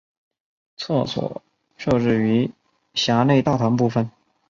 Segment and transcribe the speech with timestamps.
[0.77, 1.43] 厕所
[1.77, 2.49] 设置于
[2.95, 4.09] 闸内大堂部分。